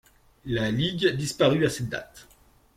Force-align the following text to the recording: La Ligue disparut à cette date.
La 0.45 0.71
Ligue 0.71 1.09
disparut 1.15 1.63
à 1.63 1.69
cette 1.69 1.89
date. 1.89 2.27